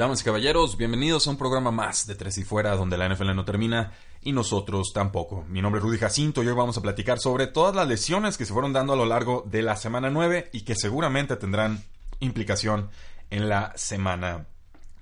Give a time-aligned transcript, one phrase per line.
[0.00, 3.34] Damas y caballeros, bienvenidos a un programa más de Tres y Fuera, donde la NFL
[3.34, 3.92] no termina
[4.22, 5.44] y nosotros tampoco.
[5.46, 8.46] Mi nombre es Rudy Jacinto y hoy vamos a platicar sobre todas las lesiones que
[8.46, 11.84] se fueron dando a lo largo de la semana 9 y que seguramente tendrán
[12.18, 12.88] implicación
[13.28, 14.46] en la semana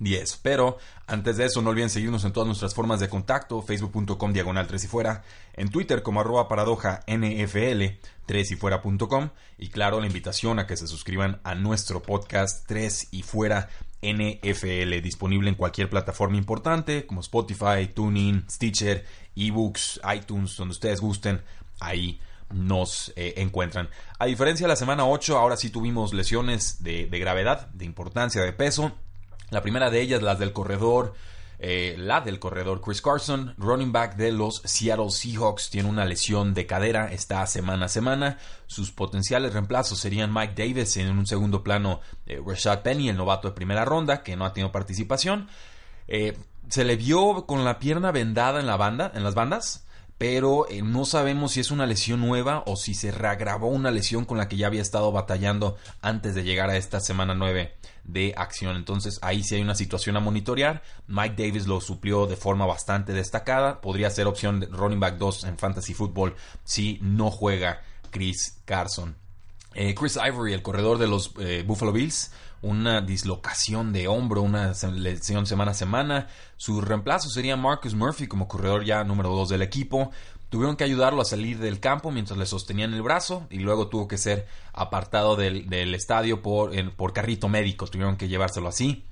[0.01, 0.41] 10.
[0.43, 4.67] Pero antes de eso, no olviden seguirnos en todas nuestras formas de contacto, facebook.com diagonal
[4.67, 5.23] 3 y fuera,
[5.55, 7.85] en Twitter como arroba paradoja NFL,
[8.27, 13.09] 3 y fuera.com y claro, la invitación a que se suscriban a nuestro podcast 3
[13.13, 13.69] y fuera
[14.03, 21.43] NFL, disponible en cualquier plataforma importante como Spotify, Tuning, Stitcher, eBooks, iTunes, donde ustedes gusten,
[21.81, 23.89] ahí nos eh, encuentran.
[24.19, 28.53] A diferencia de la semana 8, ahora sí tuvimos lesiones de gravedad, de importancia, de
[28.53, 28.93] peso.
[29.51, 31.15] La primera de ellas, las del corredor,
[31.61, 36.55] eh, la del corredor Chris Carson, running back de los Seattle Seahawks, tiene una lesión
[36.55, 38.39] de cadera, está semana a semana.
[38.67, 43.49] Sus potenciales reemplazos serían Mike Davis en un segundo plano, eh, Rashad Penny, el novato
[43.49, 45.49] de primera ronda, que no ha tenido participación.
[46.07, 49.88] Eh, se le vio con la pierna vendada en la banda, en las bandas
[50.19, 54.37] pero no sabemos si es una lesión nueva o si se reagravó una lesión con
[54.37, 58.75] la que ya había estado batallando antes de llegar a esta semana 9 de acción.
[58.75, 60.83] Entonces ahí sí hay una situación a monitorear.
[61.07, 63.81] Mike Davis lo suplió de forma bastante destacada.
[63.81, 67.81] Podría ser opción de running back 2 en fantasy football si no juega
[68.11, 69.28] Chris Carson.
[69.75, 74.73] Eh, Chris Ivory, el corredor de los eh, Buffalo Bills, una dislocación de hombro, una
[74.95, 76.29] lesión semana a semana.
[76.57, 80.11] Su reemplazo sería Marcus Murphy como corredor ya número 2 del equipo.
[80.49, 84.09] Tuvieron que ayudarlo a salir del campo mientras le sostenían el brazo y luego tuvo
[84.09, 87.87] que ser apartado del, estadio por, por carrito médico.
[87.87, 89.05] Tuvieron que llevárselo así.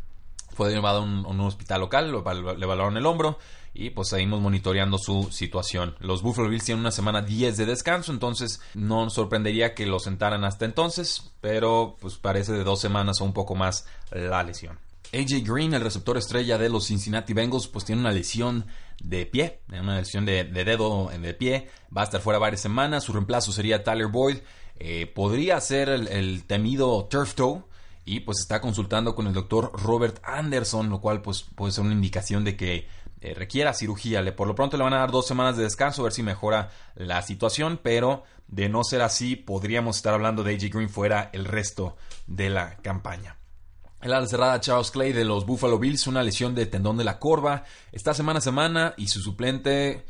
[0.57, 3.39] Fue llevado a un, hospital local, le evaluaron el hombro
[3.75, 5.95] y pues seguimos monitoreando su situación.
[6.01, 10.01] Los Buffalo Bills tienen una semana 10 de descanso, entonces no nos sorprendería que lo
[10.01, 14.79] sentaran hasta entonces, pero pues parece de dos semanas o un poco más la lesión.
[15.13, 18.67] AJ Green, el receptor estrella de los Cincinnati Bengals, pues tiene una lesión
[19.03, 23.13] de pie, una lesión de, dedo de pie, va a estar fuera varias semanas, su
[23.13, 24.39] reemplazo sería Tyler Boyd,
[24.79, 27.63] eh, podría ser el, temido turf toe,
[28.07, 31.93] y pues está consultando con el doctor Robert Anderson, lo cual pues puede ser una
[31.93, 32.89] indicación de que
[33.21, 34.23] eh, requiera cirugía.
[34.23, 36.23] Le, por lo pronto le van a dar dos semanas de descanso, a ver si
[36.23, 41.31] mejora la situación, pero de no ser así, podríamos estar hablando de AJ Green fuera
[41.33, 41.97] el resto
[42.29, 43.37] de la campaña.
[44.01, 47.19] El ala cerrada Charles Clay de los Buffalo Bills, una lesión de tendón de la
[47.19, 50.07] corva, está semana a semana y su suplente,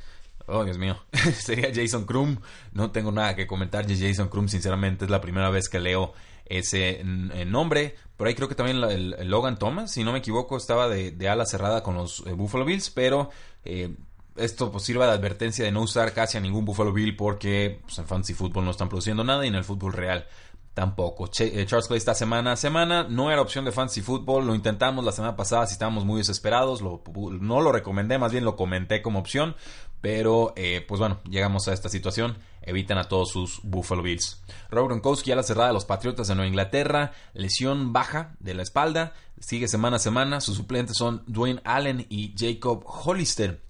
[0.47, 0.97] oh Dios mío,
[1.39, 2.39] sería Jason Krum.
[2.73, 6.15] No tengo nada que comentar de Jason Krum, sinceramente es la primera vez que leo
[6.47, 7.97] ese nombre.
[8.17, 11.45] Por ahí creo que también el, Logan Thomas, si no me equivoco, estaba de, ala
[11.45, 13.31] cerrada con los eh, Buffalo Bills, pero
[13.65, 13.95] eh,
[14.37, 17.99] esto pues sirva de advertencia de no usar casi a ningún Buffalo Bill porque pues,
[17.99, 20.27] en fantasy football no están produciendo nada y en el fútbol real
[20.77, 21.31] tampoco.
[21.39, 25.05] Eh, Charles Clay está semana a semana, no era opción de fantasy football, lo intentamos
[25.07, 29.19] la semana pasada si estábamos muy desesperados, no lo recomendé, más bien lo comenté como
[29.19, 29.57] opción,
[30.06, 34.41] pero eh, pues bueno, llegamos a esta situación, evitan a todos sus Buffalo Bills.
[34.71, 38.62] Rob Gronkowski a la cerrada de los Patriotas de Nueva Inglaterra, lesión baja de la
[38.62, 43.61] espalda, sigue semana a semana, sus suplentes son Dwayne Allen y Jacob Hollister.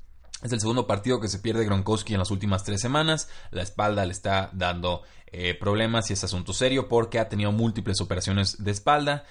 [0.43, 3.31] Es el segundo partido que se pierde Gronkowski en las últimas tres semanas.
[3.51, 8.03] La espalda le está dando eh, problemas y es asunto serio porque ha tenido múltiples
[8.03, 9.25] operaciones de espalda.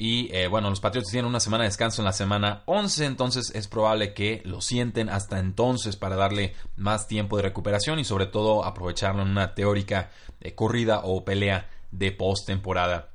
[0.00, 3.50] Y eh, bueno, los Patriots tienen una semana de descanso en la semana 11, entonces
[3.52, 8.26] es probable que lo sienten hasta entonces para darle más tiempo de recuperación y sobre
[8.26, 10.10] todo aprovecharlo en una teórica
[10.40, 13.08] eh, corrida o pelea de postemporada.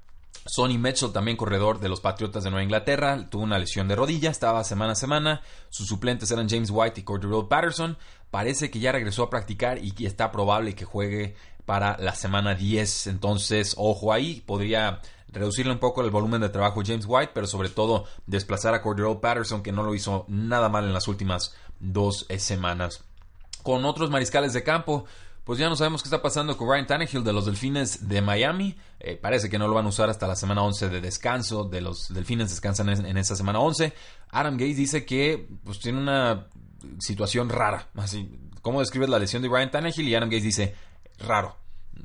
[0.45, 4.29] Sonny Mitchell, también corredor de los Patriotas de Nueva Inglaterra, tuvo una lesión de rodilla,
[4.29, 5.41] estaba semana a semana.
[5.69, 7.97] Sus suplentes eran James White y Cordero Patterson.
[8.29, 11.35] Parece que ya regresó a practicar y está probable que juegue
[11.65, 13.07] para la semana 10.
[13.07, 14.99] Entonces, ojo ahí, podría
[15.33, 19.19] reducirle un poco el volumen de trabajo James White, pero sobre todo desplazar a Cordero
[19.19, 23.03] Patterson, que no lo hizo nada mal en las últimas dos semanas.
[23.63, 25.05] Con otros mariscales de campo,
[25.43, 28.77] pues ya no sabemos qué está pasando con Ryan Tannehill de los Delfines de Miami.
[28.99, 31.65] Eh, parece que no lo van a usar hasta la semana 11 de descanso.
[31.65, 33.93] De los Delfines descansan en, esa semana 11.
[34.29, 36.47] Adam Gates dice que pues, tiene una
[36.99, 37.89] situación rara.
[37.95, 38.29] Así,
[38.61, 40.07] ¿Cómo describes la lesión de Ryan Tannehill?
[40.07, 40.75] Y Adam Gates dice,
[41.19, 41.57] raro.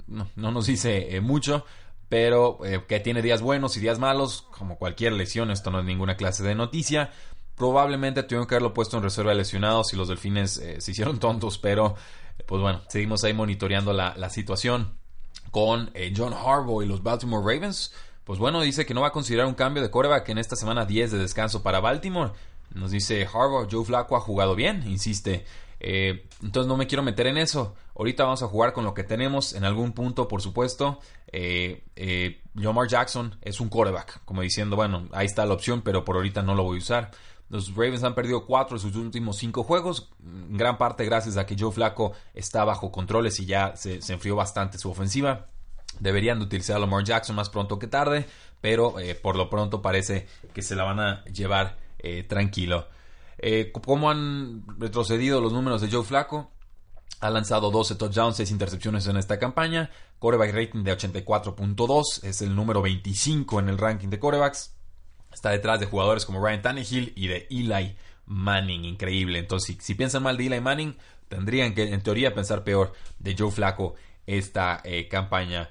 [0.08, 1.64] no, nos dice mucho,
[2.08, 2.58] pero
[2.88, 6.42] que tiene días buenos y días malos, como cualquier lesión, esto no es ninguna clase
[6.42, 7.10] de noticia.
[7.54, 11.58] Probablemente tuvieron que haberlo puesto en reserva de lesionados y los delfines se hicieron tontos,
[11.58, 11.96] pero
[12.46, 14.96] pues bueno, seguimos ahí monitoreando la, situación
[15.50, 17.92] con John Harbaugh y los Baltimore Ravens.
[18.24, 20.84] Pues bueno, dice que no va a considerar un cambio de coreback en esta semana
[20.84, 22.32] 10 de descanso para Baltimore.
[22.74, 25.44] Nos dice Harbaugh, Joe Flacco ha jugado bien, insiste.
[25.80, 27.74] Eh, entonces no me quiero meter en eso.
[27.96, 29.52] Ahorita vamos a jugar con lo que tenemos.
[29.52, 31.00] En algún punto, por supuesto,
[31.32, 32.42] eh, eh,
[32.88, 34.24] Jackson es un quarterback.
[34.24, 37.10] Como diciendo, bueno, ahí está la opción, pero por ahorita no lo voy a usar.
[37.50, 41.46] Los Ravens han perdido cuatro de sus últimos cinco juegos, en gran parte gracias a
[41.46, 45.46] que Joe Flacco está bajo controles y ya se, enfrió bastante su ofensiva.
[45.98, 48.26] Deberían de utilizar a Lamar Jackson más pronto que tarde,
[48.60, 52.86] pero por lo pronto parece que se la van a llevar eh, tranquilo.
[53.38, 56.50] Eh, ¿Cómo han retrocedido los números de Joe Flaco?
[57.20, 59.90] Ha lanzado 12 touchdowns, 6 intercepciones en esta campaña.
[60.18, 62.24] Coreback rating de 84.2.
[62.24, 64.74] Es el número 25 en el ranking de corebacks.
[65.32, 67.96] Está detrás de jugadores como Ryan Tannehill y de Eli
[68.26, 68.84] Manning.
[68.84, 69.38] Increíble.
[69.38, 70.96] Entonces, si, piensan mal de Eli Manning,
[71.28, 73.94] tendrían que, en teoría, pensar peor de Joe Flaco
[74.26, 75.70] esta eh, campaña.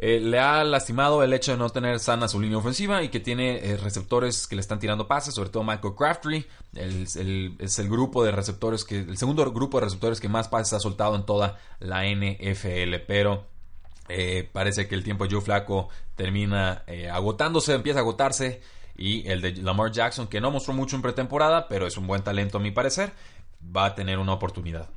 [0.00, 3.18] Eh, le ha lastimado el hecho de no tener sana su línea ofensiva y que
[3.18, 6.46] tiene eh, receptores que le están tirando pases, sobre todo Michael Craftree.
[6.72, 10.80] es el grupo de receptores que, el segundo grupo de receptores que más pases ha
[10.80, 12.94] soltado en toda la NFL.
[13.08, 13.44] Pero
[14.08, 18.62] eh, parece que el tiempo de Joe Flaco termina agotándose, empieza a agotarse.
[18.96, 22.22] Y el de Lamar Jackson, que no mostró mucho en pretemporada, pero es un buen
[22.22, 23.12] talento a mi parecer,
[23.76, 24.88] va a tener una oportunidad.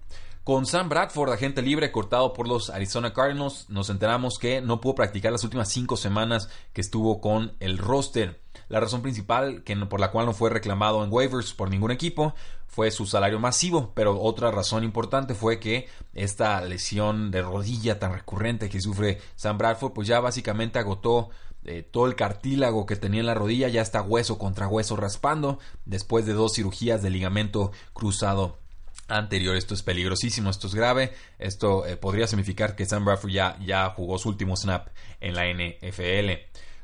[0.44, 4.96] Con Sam Bradford, agente libre cortado por los Arizona Cardinals, nos enteramos que no pudo
[4.96, 8.42] practicar las últimas cinco semanas que estuvo con el roster.
[8.68, 12.34] La razón principal que, por la cual no fue reclamado en waivers por ningún equipo
[12.66, 18.12] fue su salario masivo, pero otra razón importante fue que esta lesión de rodilla tan
[18.12, 21.30] recurrente que sufre Sam Bradford, pues ya básicamente agotó
[21.66, 25.60] eh, todo el cartílago que tenía en la rodilla, ya está hueso contra hueso raspando,
[25.86, 28.58] después de dos cirugías de ligamento cruzado
[29.18, 29.56] anterior.
[29.56, 31.14] Esto es peligrosísimo, esto es grave.
[31.40, 34.88] Esto eh, podría significar que Sam Bradford ya, ya jugó su último snap
[35.20, 36.32] en la NFL.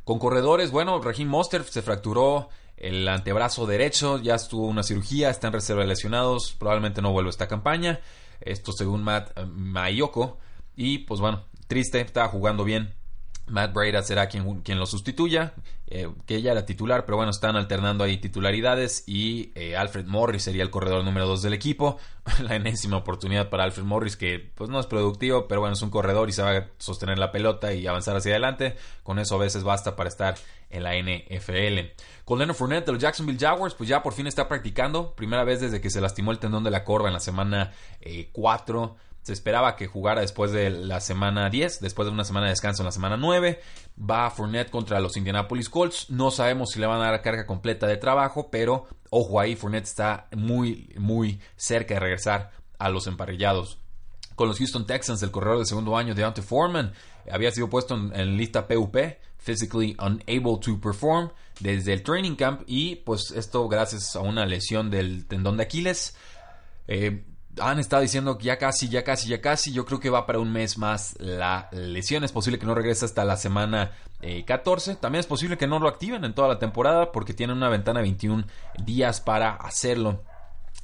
[0.03, 5.47] Con corredores, bueno, Raheem Monster se fracturó el antebrazo derecho, ya estuvo una cirugía, está
[5.47, 8.00] en reserva de lesionados, probablemente no vuelva esta campaña.
[8.39, 10.38] Esto según Matt eh, Mayoko.
[10.75, 12.94] Y pues bueno, triste, estaba jugando bien.
[13.47, 15.53] Matt Breda será quien, quien lo sustituya,
[15.88, 20.44] eh, que ella era titular, pero bueno, están alternando ahí titularidades y eh, Alfred Morris
[20.44, 21.97] sería el corredor número 2 del equipo.
[22.44, 25.89] la enésima oportunidad para Alfred Morris, que pues no es productivo, pero bueno, es un
[25.89, 28.75] corredor y se va a sostener la pelota y avanzar hacia adelante.
[29.03, 30.35] Con eso a veces basta para estar
[30.69, 31.94] en la NFL.
[32.25, 35.13] Con Leonard Fournette de los Jacksonville Jaguars, pues ya por fin está practicando.
[35.15, 37.71] Primera vez desde que se lastimó el tendón de la corva en la semana
[38.33, 38.95] 4.
[38.97, 42.51] Eh, se esperaba que jugara después de la semana 10, después de una semana de
[42.51, 43.59] descanso en la semana 9.
[44.00, 46.09] Va Fournette contra los Indianapolis Colts.
[46.09, 49.83] No sabemos si le van a dar carga completa de trabajo, pero ojo ahí, Fournette
[49.83, 53.79] está muy, muy cerca de regresar a los emparrillados.
[54.35, 56.94] Con los Houston Texans, el corredor de segundo año, Deontay Foreman,
[57.30, 58.95] había sido puesto en, lista PUP,
[59.39, 64.89] Physically Unable to Perform, desde el training camp y pues esto gracias a una lesión
[64.89, 66.15] del tendón de Aquiles.
[66.88, 67.25] Eh,
[67.59, 69.71] han estado diciendo que ya casi, ya casi, ya casi.
[69.71, 72.24] Yo creo que va para un mes más la lesión.
[72.24, 73.92] Es posible que no regrese hasta la semana
[74.45, 74.92] 14.
[74.92, 77.69] Eh, También es posible que no lo activen en toda la temporada porque tienen una
[77.69, 78.45] ventana de 21
[78.83, 80.23] días para hacerlo.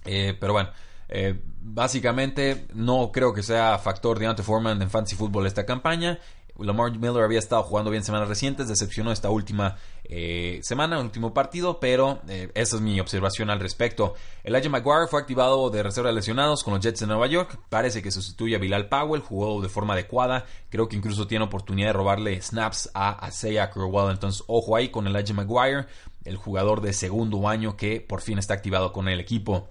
[0.05, 0.69] Eh, pero bueno,
[1.09, 6.19] eh, básicamente no creo que sea factor de Foreman en Fantasy Football esta campaña.
[6.59, 11.33] Lamar Miller había estado jugando bien semanas recientes, decepcionó esta última eh, semana, el último
[11.33, 14.13] partido, pero eh, esa es mi observación al respecto.
[14.43, 18.01] Elijah McGuire fue activado de reserva de lesionados con los Jets de Nueva York, parece
[18.01, 21.93] que sustituye a Bilal Powell, jugó de forma adecuada, creo que incluso tiene oportunidad de
[21.93, 25.87] robarle snaps a Asaya Crowell, entonces ojo ahí con Elijah McGuire,
[26.23, 29.69] el jugador de segundo año que por fin está activado con el equipo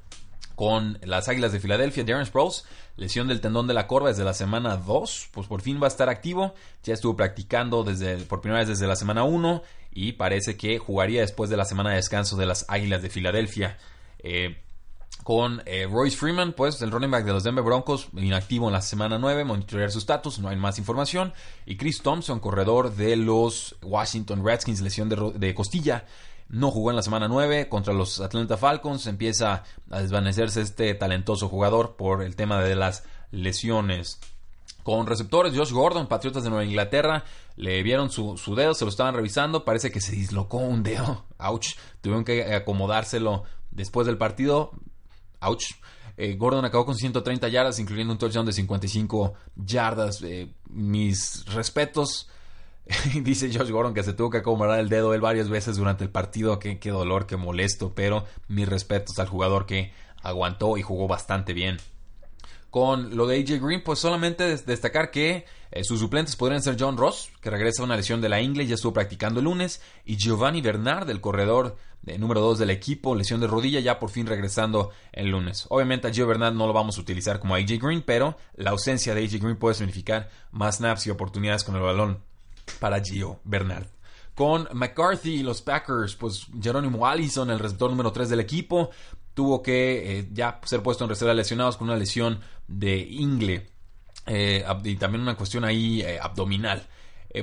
[0.63, 2.05] con las Águilas de Filadelfia.
[2.05, 2.65] Darren Sproles,
[2.95, 5.89] lesión del tendón de la corva desde la semana 2, pues por fin va a
[5.89, 6.55] estar activo.
[6.85, 11.23] Ya estuvo practicando desde, por primera vez desde la semana 1 y parece que jugaría
[11.23, 13.77] después de la semana de descanso de las Águilas de Filadelfia.
[14.21, 14.63] Eh,
[15.25, 18.83] con eh, Royce Freeman, pues el running back de los Denver Broncos, inactivo en la
[18.83, 21.33] semana 9, monitorear su estatus, no hay más información.
[21.67, 26.05] Y Chris Thompson, corredor de los Washington Redskins, lesión de costilla,
[26.53, 29.07] no jugó en la semana 9 contra los Atlanta Falcons.
[29.07, 34.21] Empieza a desvanecerse este talentoso jugador por el tema de las lesiones.
[34.83, 37.25] Con receptores, Josh Gordon, Patriotas de Nueva Inglaterra,
[37.57, 41.25] le vieron su, dedo, se lo estaban revisando, parece que se dislocó un dedo.
[41.39, 41.77] Ouch.
[42.03, 44.73] Tuvieron que acomodárselo después del partido.
[45.41, 45.65] Ouch.
[46.19, 50.23] Eh, Gordon acabó con 130 yardas, incluyendo un touchdown de 55 yardas.
[50.23, 52.29] Eh, mis respetos.
[53.23, 56.11] Dice Josh Gordon que se tuvo que acomodar el dedo él varias veces durante el
[56.11, 56.59] partido.
[56.59, 57.93] Qué, qué dolor, qué molesto.
[57.95, 61.79] Pero mis respetos al jugador que aguantó y jugó bastante bien.
[62.71, 66.97] Con lo de AJ Green, pues solamente destacar que eh, sus suplentes podrían ser John
[66.97, 70.17] Ross, que regresa a una lesión de la ingle, ya estuvo practicando el lunes, y
[70.17, 74.27] Giovanni Bernard, el corredor de número 2 del equipo, lesión de rodilla, ya por fin
[74.27, 75.67] regresando el lunes.
[75.69, 79.15] Obviamente a Gio Bernard no lo vamos a utilizar como AJ Green, pero la ausencia
[79.15, 82.23] de AJ Green puede significar más snaps y oportunidades con el balón
[82.81, 83.87] para Gio Bernard.
[84.35, 88.91] Con McCarthy y los Packers, pues Jerónimo Allison, el receptor número 3 del equipo,
[89.35, 93.69] tuvo que eh, ya ser puesto en reserva lesionados con una lesión de ingle
[94.27, 96.87] eh, y también una cuestión ahí eh, abdominal.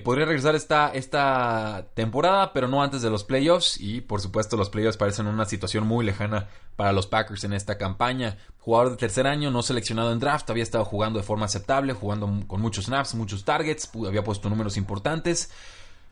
[0.04, 3.80] Podría regresar esta, esta temporada, pero no antes de los playoffs.
[3.82, 7.78] Y por supuesto, los playoffs parecen una situación muy lejana para los Packers en esta
[7.78, 8.38] campaña.
[8.60, 12.46] Jugador de tercer año, no seleccionado en draft, había estado jugando de forma aceptable, jugando
[12.46, 15.50] con muchos snaps, muchos targets, había puesto números importantes.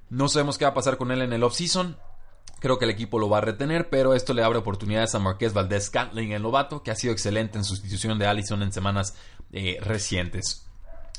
[0.09, 1.97] No sabemos qué va a pasar con él en el offseason.
[2.59, 5.53] Creo que el equipo lo va a retener, pero esto le abre oportunidades a Marqués
[5.53, 9.15] Valdez Scantling, el novato, que ha sido excelente en sustitución de Allison en semanas
[9.51, 10.66] eh, recientes.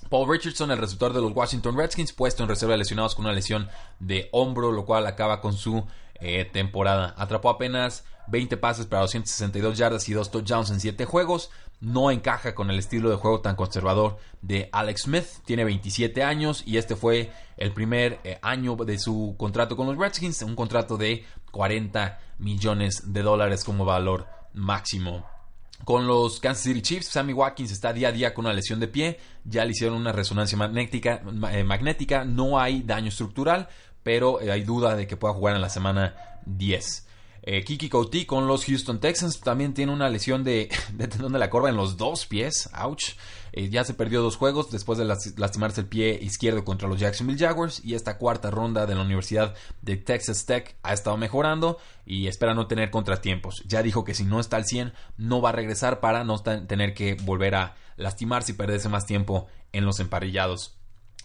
[0.09, 3.35] Paul Richardson, el receptor de los Washington Redskins, puesto en reserva de lesionados con una
[3.35, 3.69] lesión
[4.01, 5.87] de hombro, lo cual acaba con su
[6.21, 7.15] eh, temporada.
[7.17, 11.51] Atrapó apenas 20 pases para 262 yardas y 2 touchdowns en 7 juegos.
[11.81, 15.27] No encaja con el estilo de juego tan conservador de Alex Smith.
[15.45, 19.97] Tiene 27 años y este fue el primer eh, año de su contrato con los
[19.97, 20.43] Redskins.
[20.43, 25.38] Un contrato de 40 millones de dólares como valor máximo.
[25.85, 28.89] Con los Kansas City Chiefs, Sammy Watkins está día a día con una lesión de
[28.89, 29.19] pie.
[29.45, 31.23] Ya le hicieron una resonancia magnética.
[31.53, 32.25] Eh, magnética.
[32.25, 33.69] No hay daño estructural,
[34.03, 36.15] pero hay duda de que pueda jugar en la semana
[36.47, 37.08] 10.
[37.51, 41.49] Eh, Kiki Couty con los Houston Texans también tiene una lesión de, tendón de la
[41.49, 42.69] corva en los dos pies.
[42.75, 43.15] Ouch.
[43.53, 47.39] Eh, ya se perdió dos juegos después de lastimarse el pie izquierdo contra los Jacksonville
[47.39, 47.83] Jaguars.
[47.83, 52.53] Y esta cuarta ronda de la Universidad de Texas Tech ha estado mejorando y espera
[52.53, 53.63] no tener contratiempos.
[53.67, 56.93] Ya dijo que si no está al 100 no va a regresar para no tener
[56.93, 60.78] que volver a lastimarse y perderse más tiempo en los emparrillados.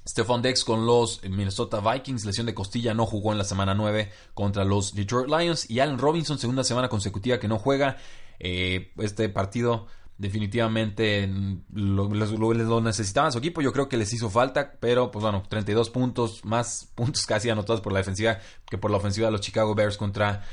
[0.07, 4.12] Stephon Dex con los Minnesota Vikings, lesión de costilla, no jugó en la semana 9
[4.33, 5.69] contra los Detroit Lions.
[5.69, 7.98] Y Allen Robinson, segunda semana consecutiva que no juega.
[8.39, 11.29] Eh, este partido definitivamente
[11.74, 13.62] lo, lo, necesitaba su equipo.
[13.62, 17.81] Yo creo que les hizo falta, pero pues bueno, 32 puntos, más puntos casi anotados
[17.81, 20.43] por la defensiva que por la ofensiva de los Chicago Bears contra